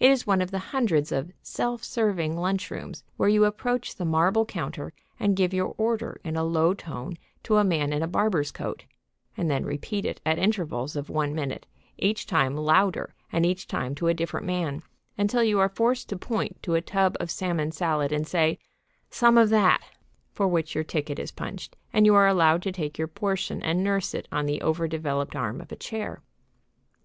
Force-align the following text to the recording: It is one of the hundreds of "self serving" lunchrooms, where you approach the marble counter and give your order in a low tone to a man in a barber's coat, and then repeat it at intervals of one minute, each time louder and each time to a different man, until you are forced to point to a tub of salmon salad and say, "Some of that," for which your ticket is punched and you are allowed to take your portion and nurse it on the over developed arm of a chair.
It 0.00 0.10
is 0.10 0.26
one 0.26 0.42
of 0.42 0.50
the 0.50 0.58
hundreds 0.74 1.12
of 1.12 1.30
"self 1.40 1.84
serving" 1.84 2.34
lunchrooms, 2.34 3.04
where 3.16 3.28
you 3.28 3.44
approach 3.44 3.94
the 3.94 4.04
marble 4.04 4.44
counter 4.44 4.92
and 5.20 5.36
give 5.36 5.54
your 5.54 5.72
order 5.78 6.20
in 6.24 6.34
a 6.34 6.42
low 6.42 6.74
tone 6.74 7.16
to 7.44 7.58
a 7.58 7.62
man 7.62 7.92
in 7.92 8.02
a 8.02 8.08
barber's 8.08 8.50
coat, 8.50 8.86
and 9.36 9.48
then 9.48 9.64
repeat 9.64 10.04
it 10.04 10.20
at 10.26 10.36
intervals 10.36 10.96
of 10.96 11.08
one 11.08 11.32
minute, 11.32 11.64
each 11.96 12.26
time 12.26 12.56
louder 12.56 13.14
and 13.30 13.46
each 13.46 13.68
time 13.68 13.94
to 13.94 14.08
a 14.08 14.14
different 14.14 14.48
man, 14.48 14.82
until 15.16 15.44
you 15.44 15.60
are 15.60 15.68
forced 15.68 16.08
to 16.08 16.16
point 16.18 16.60
to 16.64 16.74
a 16.74 16.80
tub 16.80 17.16
of 17.20 17.30
salmon 17.30 17.70
salad 17.70 18.10
and 18.10 18.26
say, 18.26 18.58
"Some 19.10 19.38
of 19.38 19.48
that," 19.50 19.80
for 20.32 20.48
which 20.48 20.74
your 20.74 20.82
ticket 20.82 21.20
is 21.20 21.30
punched 21.30 21.76
and 21.92 22.04
you 22.04 22.16
are 22.16 22.26
allowed 22.26 22.62
to 22.62 22.72
take 22.72 22.98
your 22.98 23.06
portion 23.06 23.62
and 23.62 23.84
nurse 23.84 24.12
it 24.12 24.26
on 24.32 24.46
the 24.46 24.60
over 24.60 24.88
developed 24.88 25.36
arm 25.36 25.60
of 25.60 25.70
a 25.70 25.76
chair. 25.76 26.20